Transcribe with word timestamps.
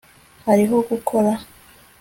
hariho 0.47 0.77
gukora 0.89 1.31